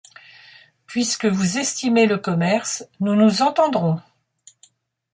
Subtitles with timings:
[0.87, 3.99] Puisque vous estimez le commerce, nous nous entendrons.